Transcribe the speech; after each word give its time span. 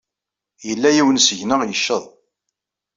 Yella 0.67 0.89
yiwen 0.95 1.19
seg-neɣ 1.21 1.61
yecceḍ. 1.63 2.03